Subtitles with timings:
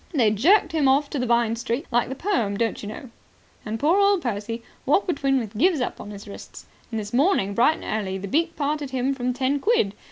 [0.13, 1.85] They jerked him off to Vine Street.
[1.91, 3.11] Like the poem, don't you know.
[3.63, 7.79] 'And poor old Percy walked between with gyves upon his wrists.' And this morning, bright
[7.83, 9.93] and early, the beak parted him from ten quid.